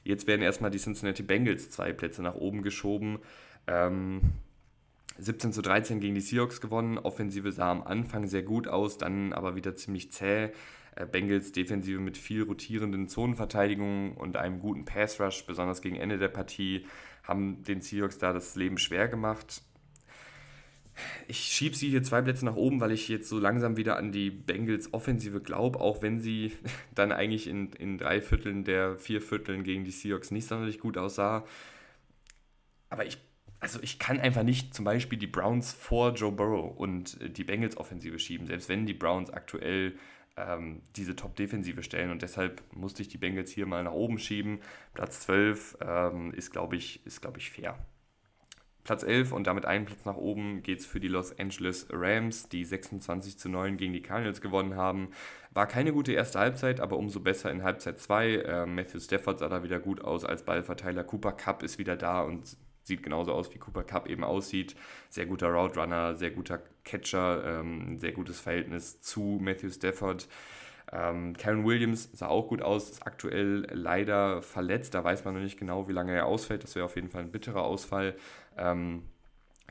[0.04, 3.18] jetzt werden erstmal die Cincinnati Bengals zwei Plätze nach oben geschoben.
[3.66, 4.20] Ähm,
[5.18, 6.98] 17 zu 13 gegen die Seahawks gewonnen.
[6.98, 10.50] Offensive sah am Anfang sehr gut aus, dann aber wieder ziemlich zäh.
[10.96, 16.18] Äh, Bengals Defensive mit viel rotierenden Zonenverteidigungen und einem guten Pass Rush, besonders gegen Ende
[16.18, 16.86] der Partie,
[17.22, 19.62] haben den Seahawks da das Leben schwer gemacht.
[21.28, 24.12] Ich schiebe sie hier zwei Plätze nach oben, weil ich jetzt so langsam wieder an
[24.12, 26.52] die Bengals Offensive glaube, auch wenn sie
[26.94, 30.98] dann eigentlich in, in drei Vierteln der vier Vierteln gegen die Seahawks nicht sonderlich gut
[30.98, 31.44] aussah.
[32.90, 33.18] Aber ich
[33.60, 37.44] also ich kann einfach nicht zum Beispiel die Browns vor Joe Burrow und äh, die
[37.44, 39.94] Bengals Offensive schieben, selbst wenn die Browns aktuell
[40.36, 44.60] ähm, diese Top-Defensive stellen und deshalb musste ich die Bengals hier mal nach oben schieben.
[44.92, 47.78] Platz 12 ähm, ist, glaube ich, glaub ich, fair.
[48.84, 52.50] Platz 11 und damit einen Platz nach oben geht es für die Los Angeles Rams,
[52.50, 55.08] die 26 zu 9 gegen die Cardinals gewonnen haben.
[55.52, 58.34] War keine gute erste Halbzeit, aber umso besser in Halbzeit 2.
[58.34, 61.02] Äh, Matthew Stafford sah da wieder gut aus als Ballverteiler.
[61.02, 64.76] Cooper Cup ist wieder da und sieht genauso aus, wie Cooper Cup eben aussieht.
[65.08, 70.28] Sehr guter Route Runner, sehr guter Catcher, ähm, sehr gutes Verhältnis zu Matthew Stafford.
[70.94, 74.94] Ähm, Karen Williams sah auch gut aus, ist aktuell leider verletzt.
[74.94, 76.62] Da weiß man noch nicht genau, wie lange er ausfällt.
[76.62, 78.14] Das wäre auf jeden Fall ein bitterer Ausfall.
[78.56, 79.02] Ähm,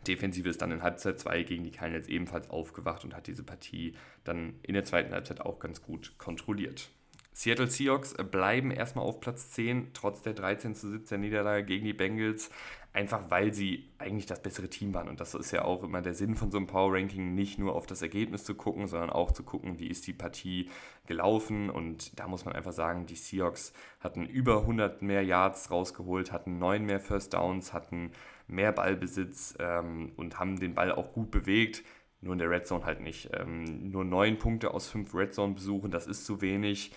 [0.06, 3.96] Defensive ist dann in Halbzeit 2 gegen die Cardinals ebenfalls aufgewacht und hat diese Partie
[4.26, 6.90] dann in der zweiten Halbzeit auch ganz gut kontrolliert.
[7.32, 11.94] Seattle Seahawks bleiben erstmal auf Platz 10, trotz der 13 zu 17 Niederlage gegen die
[11.94, 12.52] Bengals,
[12.94, 15.10] einfach weil sie eigentlich das bessere Team waren.
[15.10, 17.76] Und das ist ja auch immer der Sinn von so einem Power Ranking, nicht nur
[17.76, 20.70] auf das Ergebnis zu gucken, sondern auch zu gucken, wie ist die Partie
[21.08, 21.72] gelaufen.
[21.72, 26.60] Und da muss man einfach sagen, die Seahawks hatten über 100 mehr Yards rausgeholt, hatten
[26.60, 28.12] 9 mehr First Downs, hatten
[28.48, 31.84] mehr Ballbesitz ähm, und haben den Ball auch gut bewegt.
[32.22, 33.32] Nur in der Red Zone halt nicht.
[33.34, 36.92] Ähm, nur 9 Punkte aus 5 Red Zone Besuchen, das ist zu wenig.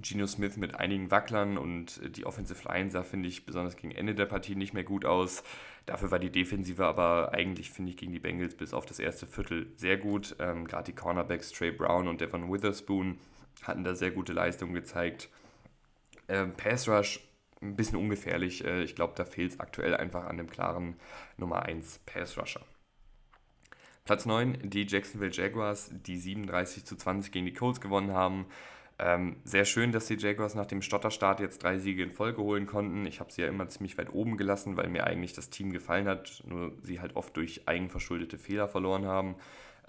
[0.00, 3.92] Geno Smith mit einigen Wacklern und äh, die Offensive Line sah, finde ich, besonders gegen
[3.92, 5.42] Ende der Partie nicht mehr gut aus.
[5.86, 9.26] Dafür war die Defensive aber eigentlich, finde ich, gegen die Bengals bis auf das erste
[9.26, 10.36] Viertel sehr gut.
[10.38, 13.18] Ähm, Gerade die Cornerbacks Trey Brown und Devon Witherspoon
[13.62, 15.28] hatten da sehr gute Leistungen gezeigt.
[16.28, 17.20] Ähm, Pass Rush
[17.62, 18.64] ein bisschen ungefährlich.
[18.64, 20.96] Äh, ich glaube, da fehlt es aktuell einfach an dem klaren
[21.36, 22.62] Nummer 1 Pass Rusher.
[24.04, 28.46] Platz 9, die Jacksonville Jaguars, die 37 zu 20 gegen die Colts gewonnen haben.
[29.02, 32.66] Ähm, sehr schön, dass die Jaguars nach dem Stotterstart jetzt drei Siege in Folge holen
[32.66, 33.06] konnten.
[33.06, 36.06] Ich habe sie ja immer ziemlich weit oben gelassen, weil mir eigentlich das Team gefallen
[36.06, 39.36] hat, nur sie halt oft durch eigenverschuldete Fehler verloren haben.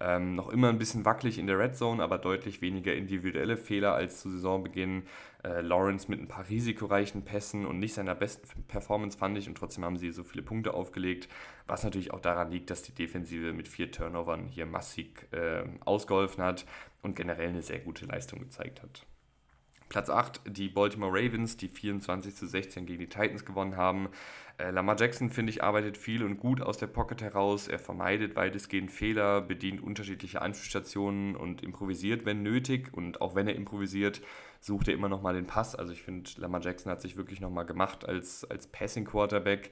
[0.04, 3.94] Ähm, noch immer ein bisschen wackelig in der Red Zone, aber deutlich weniger individuelle Fehler
[3.94, 5.04] als zu Saisonbeginn.
[5.44, 9.56] Äh, Lawrence mit ein paar risikoreichen Pässen und nicht seiner besten Performance fand ich und
[9.56, 11.30] trotzdem haben sie so viele Punkte aufgelegt,
[11.68, 16.44] was natürlich auch daran liegt, dass die Defensive mit vier Turnovern hier massig äh, ausgeholfen
[16.44, 16.66] hat
[17.04, 19.06] und generell eine sehr gute Leistung gezeigt hat.
[19.92, 24.08] Platz 8 die Baltimore Ravens, die 24 zu 16 gegen die Titans gewonnen haben.
[24.58, 27.68] Äh, Lamar Jackson, finde ich, arbeitet viel und gut aus der Pocket heraus.
[27.68, 32.94] Er vermeidet weitestgehend Fehler, bedient unterschiedliche Anspielstationen und improvisiert, wenn nötig.
[32.94, 34.22] Und auch wenn er improvisiert,
[34.62, 35.76] sucht er immer nochmal den Pass.
[35.76, 39.72] Also ich finde, Lamar Jackson hat sich wirklich nochmal gemacht als, als Passing Quarterback.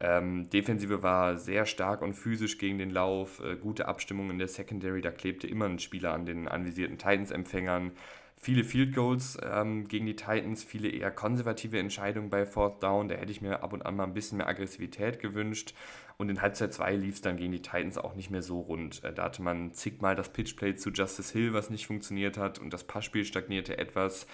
[0.00, 4.48] Ähm, Defensive war sehr stark und physisch gegen den Lauf, äh, gute Abstimmung in der
[4.48, 7.92] Secondary, da klebte immer ein Spieler an den anvisierten Titans-Empfängern
[8.40, 13.08] viele Field Goals ähm, gegen die Titans, viele eher konservative Entscheidungen bei Fourth Down.
[13.08, 15.74] Da hätte ich mir ab und an mal ein bisschen mehr Aggressivität gewünscht.
[16.16, 19.04] Und in Halbzeit 2 lief es dann gegen die Titans auch nicht mehr so rund.
[19.04, 22.58] Äh, da hatte man zigmal das Pitchplay zu Justice Hill, was nicht funktioniert hat.
[22.58, 24.26] Und das Passspiel stagnierte etwas.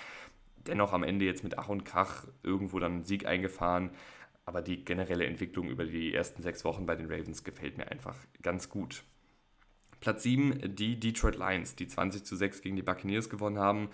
[0.66, 3.90] Dennoch am Ende jetzt mit Ach und Krach irgendwo dann einen Sieg eingefahren.
[4.45, 8.16] Aber die generelle Entwicklung über die ersten sechs Wochen bei den Ravens gefällt mir einfach
[8.42, 9.03] ganz gut.
[10.07, 13.88] Platz 7 die Detroit Lions, die 20 zu 6 gegen die Buccaneers gewonnen haben.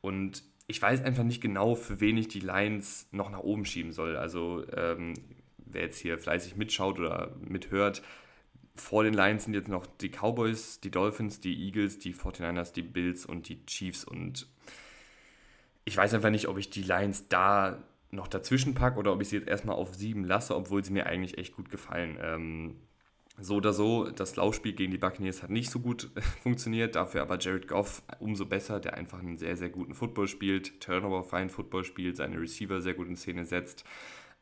[0.00, 3.92] Und ich weiß einfach nicht genau, für wen ich die Lions noch nach oben schieben
[3.92, 4.16] soll.
[4.16, 5.12] Also ähm,
[5.58, 8.00] wer jetzt hier fleißig mitschaut oder mithört,
[8.74, 12.80] vor den Lions sind jetzt noch die Cowboys, die Dolphins, die Eagles, die 49ers, die
[12.80, 14.04] Bills und die Chiefs.
[14.04, 14.46] Und
[15.84, 19.28] ich weiß einfach nicht, ob ich die Lions da noch dazwischen packe oder ob ich
[19.28, 22.16] sie jetzt erstmal auf 7 lasse, obwohl sie mir eigentlich echt gut gefallen.
[22.18, 22.76] Ähm,
[23.40, 26.10] so oder so, das Laufspiel gegen die Buccaneers hat nicht so gut
[26.42, 30.80] funktioniert, dafür aber Jared Goff umso besser, der einfach einen sehr, sehr guten Football spielt,
[30.80, 33.84] Turnover-freien Football spielt, seine Receiver sehr gut in Szene setzt.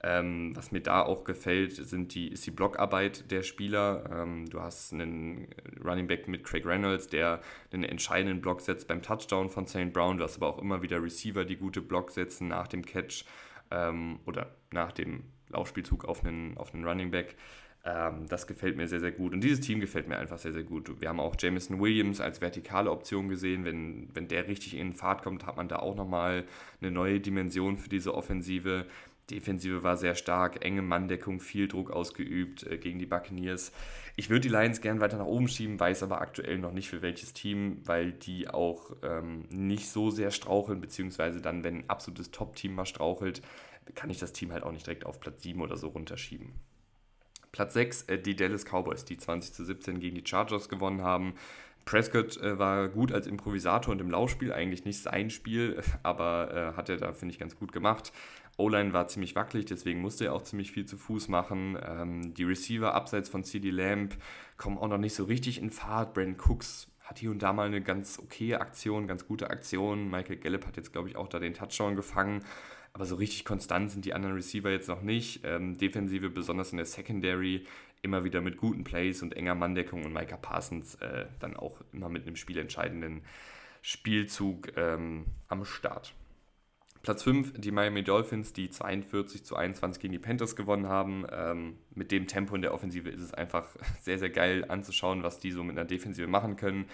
[0.00, 4.08] Ähm, was mir da auch gefällt, sind die, ist die Blockarbeit der Spieler.
[4.12, 5.48] Ähm, du hast einen
[5.84, 7.40] Running Back mit Craig Reynolds, der
[7.72, 9.92] einen entscheidenden Block setzt beim Touchdown von St.
[9.92, 10.18] Brown.
[10.18, 13.24] Du hast aber auch immer wieder Receiver, die gute Block setzen nach dem Catch
[13.72, 17.36] ähm, oder nach dem Laufspielzug auf einen, auf einen Running Back.
[17.84, 19.32] Ähm, das gefällt mir sehr, sehr gut.
[19.32, 21.00] Und dieses Team gefällt mir einfach sehr, sehr gut.
[21.00, 23.64] Wir haben auch Jameson Williams als vertikale Option gesehen.
[23.64, 26.44] Wenn, wenn der richtig in Fahrt kommt, hat man da auch nochmal
[26.80, 28.86] eine neue Dimension für diese Offensive.
[29.30, 33.72] Defensive war sehr stark, enge Manndeckung, viel Druck ausgeübt äh, gegen die Buccaneers.
[34.16, 37.02] Ich würde die Lions gern weiter nach oben schieben, weiß aber aktuell noch nicht für
[37.02, 42.30] welches Team, weil die auch ähm, nicht so sehr straucheln, beziehungsweise dann, wenn ein absolutes
[42.30, 43.42] Top-Team mal strauchelt,
[43.94, 46.52] kann ich das Team halt auch nicht direkt auf Platz 7 oder so runterschieben.
[47.52, 51.34] Platz 6 äh, die Dallas Cowboys, die 20 zu 17 gegen die Chargers gewonnen haben.
[51.84, 56.76] Prescott äh, war gut als Improvisator und im Laufspiel, eigentlich nicht sein Spiel, aber äh,
[56.76, 58.12] hat er da, finde ich, ganz gut gemacht.
[58.58, 61.78] O-Line war ziemlich wackelig, deswegen musste er auch ziemlich viel zu Fuß machen.
[61.82, 64.16] Ähm, die Receiver abseits von CD Lamb
[64.56, 66.12] kommen auch noch nicht so richtig in Fahrt.
[66.12, 70.10] Brandon Cooks hat hier und da mal eine ganz okaye Aktion, ganz gute Aktion.
[70.10, 72.44] Michael Gallup hat jetzt, glaube ich, auch da den Touchdown gefangen.
[72.92, 75.40] Aber so richtig konstant sind die anderen Receiver jetzt noch nicht.
[75.44, 77.64] Ähm, Defensive, besonders in der Secondary,
[78.02, 82.08] immer wieder mit guten Plays und enger Manndeckung und Micah Parsons äh, dann auch immer
[82.08, 83.22] mit einem spielentscheidenden
[83.82, 86.14] Spielzug ähm, am Start.
[87.02, 91.24] Platz 5, die Miami Dolphins, die 42 zu 21 gegen die Panthers gewonnen haben.
[91.32, 93.68] Ähm, mit dem Tempo in der Offensive ist es einfach
[94.02, 96.86] sehr, sehr geil anzuschauen, was die so mit einer Defensive machen können.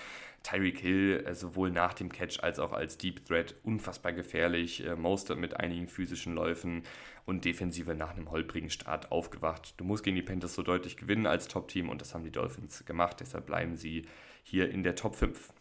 [0.44, 4.86] Tyreek Hill äh, sowohl nach dem Catch als auch als Deep Threat unfassbar gefährlich.
[4.86, 6.84] Äh, Mostert mit einigen physischen Läufen
[7.24, 9.74] und Defensive nach einem holprigen Start aufgewacht.
[9.78, 12.84] Du musst gegen die Panthers so deutlich gewinnen als Top-Team und das haben die Dolphins
[12.84, 13.16] gemacht.
[13.20, 14.06] Deshalb bleiben sie
[14.44, 15.52] hier in der Top 5.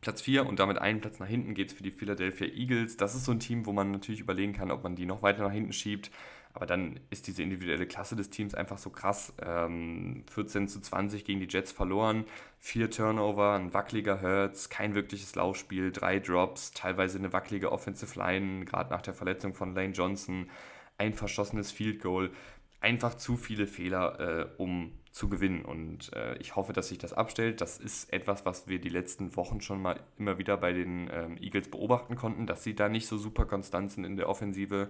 [0.00, 2.96] Platz 4 und damit einen Platz nach hinten geht es für die Philadelphia Eagles.
[2.96, 5.42] Das ist so ein Team, wo man natürlich überlegen kann, ob man die noch weiter
[5.42, 6.10] nach hinten schiebt.
[6.58, 9.32] Aber dann ist diese individuelle Klasse des Teams einfach so krass.
[9.40, 12.24] Ähm, 14 zu 20 gegen die Jets verloren,
[12.58, 18.64] vier Turnover, ein wackeliger Hurts, kein wirkliches Laufspiel, drei Drops, teilweise eine wackelige Offensive Line,
[18.64, 20.50] gerade nach der Verletzung von Lane Johnson,
[20.96, 22.32] ein verschossenes Field Goal.
[22.80, 25.64] Einfach zu viele Fehler, äh, um zu gewinnen.
[25.64, 27.60] Und äh, ich hoffe, dass sich das abstellt.
[27.60, 31.36] Das ist etwas, was wir die letzten Wochen schon mal immer wieder bei den ähm,
[31.40, 34.88] Eagles beobachten konnten, dass sie da nicht so super konstant sind in der Offensive.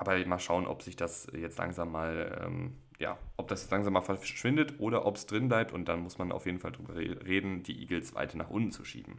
[0.00, 3.92] Aber mal schauen, ob sich das jetzt langsam mal, ähm, ja, ob das jetzt langsam
[3.92, 5.72] mal verschwindet oder ob es drin bleibt.
[5.72, 8.82] Und dann muss man auf jeden Fall darüber reden, die Eagles weiter nach unten zu
[8.82, 9.18] schieben.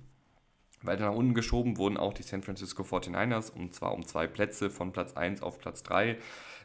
[0.82, 4.72] Weiter nach unten geschoben wurden auch die San Francisco 49ers, und zwar um zwei Plätze
[4.72, 6.18] von Platz 1 auf Platz 3.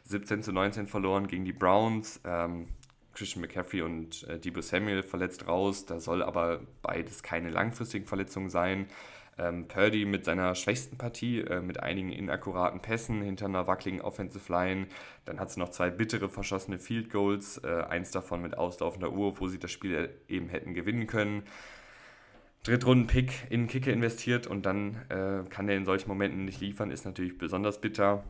[0.05, 2.19] 17 zu 19 verloren gegen die Browns.
[2.25, 2.69] Ähm,
[3.13, 5.85] Christian McCaffrey und äh, Debo Samuel verletzt raus.
[5.85, 8.87] Da soll aber beides keine langfristigen Verletzungen sein.
[9.39, 14.51] Ähm, Purdy mit seiner schwächsten Partie, äh, mit einigen inakkuraten Pässen hinter einer wackeligen Offensive
[14.51, 14.87] Line.
[15.25, 19.39] Dann hat sie noch zwei bittere verschossene Field Goals, äh, eins davon mit auslaufender Uhr,
[19.39, 21.43] wo sie das Spiel eben hätten gewinnen können.
[22.63, 27.05] Drittrunden-Pick in Kicker investiert und dann äh, kann er in solchen Momenten nicht liefern, ist
[27.05, 28.23] natürlich besonders bitter.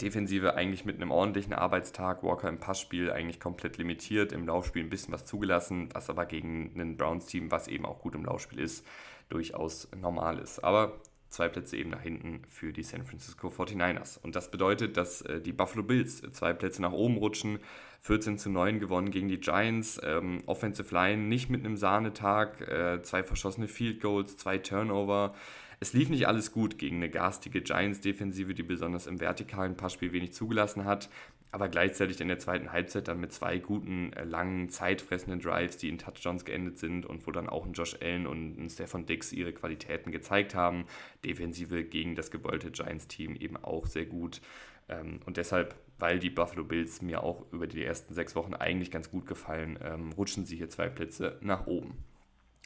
[0.00, 4.90] Defensive eigentlich mit einem ordentlichen Arbeitstag, Walker im Passspiel eigentlich komplett limitiert, im Laufspiel ein
[4.90, 8.86] bisschen was zugelassen, was aber gegen ein Browns-Team, was eben auch gut im Laufspiel ist,
[9.32, 10.62] durchaus normal ist.
[10.62, 11.00] Aber
[11.32, 14.18] zwei Plätze eben nach hinten für die San Francisco 49ers.
[14.22, 17.58] Und das bedeutet, dass äh, die Buffalo Bills zwei Plätze nach oben rutschen,
[18.02, 23.02] 14 zu 9 gewonnen gegen die Giants, ähm, Offensive Line nicht mit einem Sahnetag, äh,
[23.02, 25.34] zwei verschossene Field Goals, zwei Turnover.
[25.80, 30.32] Es lief nicht alles gut gegen eine garstige Giants-Defensive, die besonders im vertikalen Passspiel wenig
[30.32, 31.08] zugelassen hat,
[31.52, 35.90] aber gleichzeitig in der zweiten Halbzeit dann mit zwei guten, äh, langen, zeitfressenden Drives, die
[35.90, 39.32] in Touchdowns geendet sind und wo dann auch ein Josh Allen und ein Stefan Dix
[39.32, 40.86] ihre Qualitäten gezeigt haben.
[41.26, 44.40] Defensive gegen das gewollte Giants-Team eben auch sehr gut.
[44.88, 48.90] Ähm, und deshalb, weil die Buffalo Bills mir auch über die ersten sechs Wochen eigentlich
[48.90, 51.98] ganz gut gefallen, ähm, rutschen sie hier zwei Plätze nach oben.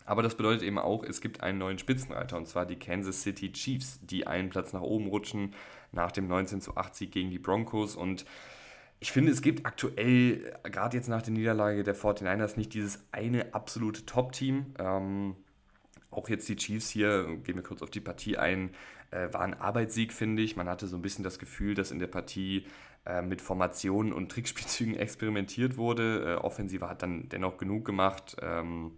[0.04, 3.52] Aber das bedeutet eben auch, es gibt einen neuen Spitzenreiter und zwar die Kansas City
[3.52, 5.54] Chiefs, die einen Platz nach oben rutschen
[5.90, 7.96] nach dem 19 zu 8 Sieg gegen die Broncos.
[7.96, 8.24] Und
[8.98, 13.54] ich finde, es gibt aktuell, gerade jetzt nach der Niederlage der 49ers, nicht dieses eine
[13.54, 14.74] absolute Top-Team.
[14.78, 15.36] Ähm,
[16.10, 18.70] auch jetzt die Chiefs hier, gehen wir kurz auf die Partie ein,
[19.10, 20.56] äh, war ein Arbeitssieg, finde ich.
[20.56, 22.66] Man hatte so ein bisschen das Gefühl, dass in der Partie
[23.04, 26.36] äh, mit Formationen und Trickspielzügen experimentiert wurde.
[26.40, 28.36] Äh, Offensive hat dann dennoch genug gemacht.
[28.40, 28.92] Ähm,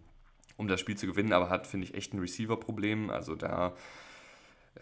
[0.59, 3.11] um das Spiel zu gewinnen, aber hat, finde ich, echt ein Receiver-Problem.
[3.11, 3.75] Also da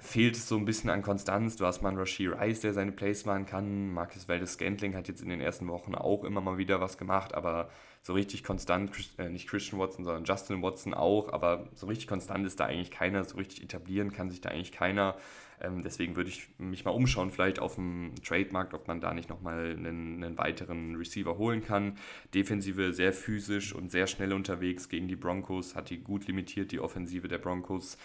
[0.00, 1.56] fehlt es so ein bisschen an Konstanz.
[1.56, 3.92] Du hast mal einen Rashid Rice, der seine Plays machen kann.
[3.92, 7.34] Marcus Valdes Scantling hat jetzt in den ersten Wochen auch immer mal wieder was gemacht,
[7.34, 7.70] aber
[8.02, 12.46] so richtig konstant, äh, nicht Christian Watson, sondern Justin Watson auch, aber so richtig konstant
[12.46, 15.16] ist da eigentlich keiner, so richtig etablieren kann sich da eigentlich keiner.
[15.60, 19.28] Ähm, deswegen würde ich mich mal umschauen, vielleicht auf dem Trademarkt, ob man da nicht
[19.28, 21.96] nochmal einen, einen weiteren Receiver holen kann.
[22.34, 26.80] Defensive sehr physisch und sehr schnell unterwegs gegen die Broncos, hat die gut limitiert, die
[26.80, 27.96] Offensive der Broncos.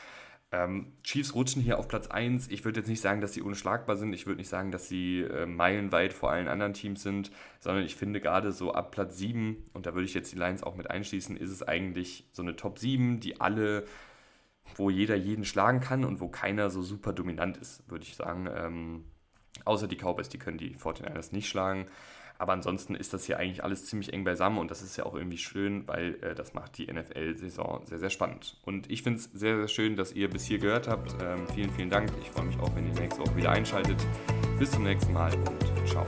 [0.52, 2.50] Ähm, Chiefs rutschen hier auf Platz 1.
[2.50, 4.14] Ich würde jetzt nicht sagen, dass sie unschlagbar sind.
[4.14, 7.96] Ich würde nicht sagen, dass sie äh, meilenweit vor allen anderen Teams sind, sondern ich
[7.96, 10.90] finde gerade so ab Platz 7, und da würde ich jetzt die Lions auch mit
[10.90, 13.86] einschließen, ist es eigentlich so eine Top 7, die alle
[14.76, 18.48] wo jeder jeden schlagen kann und wo keiner so super dominant ist, würde ich sagen.
[18.54, 19.06] Ähm,
[19.66, 21.88] außer die Cowboys, die können die 49ers nicht schlagen.
[22.42, 25.14] Aber ansonsten ist das hier eigentlich alles ziemlich eng beisammen und das ist ja auch
[25.14, 28.58] irgendwie schön, weil äh, das macht die NFL-Saison sehr, sehr spannend.
[28.66, 31.16] Und ich finde es sehr, sehr schön, dass ihr bis hier gehört habt.
[31.22, 32.12] Ähm, vielen, vielen Dank.
[32.20, 34.04] Ich freue mich auch, wenn ihr nächste Woche wieder einschaltet.
[34.58, 36.04] Bis zum nächsten Mal und ciao.